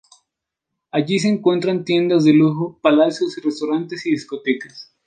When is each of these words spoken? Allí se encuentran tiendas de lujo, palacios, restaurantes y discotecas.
Allí 0.89 1.19
se 1.19 1.27
encuentran 1.29 1.85
tiendas 1.85 2.23
de 2.23 2.33
lujo, 2.33 2.79
palacios, 2.81 3.35
restaurantes 3.43 4.03
y 4.07 4.09
discotecas. 4.09 4.91